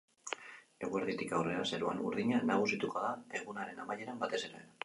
Eguerditik 0.87 1.35
aurrera 1.41 1.67
zeruan 1.77 2.01
urdina 2.07 2.41
nagusituko 2.53 3.07
da, 3.07 3.15
egunaren 3.43 3.85
amaieran 3.85 4.25
batez 4.27 4.43
ere. 4.51 4.69